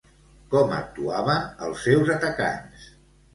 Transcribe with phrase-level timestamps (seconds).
[0.53, 2.89] Com actuaven els seus atacants?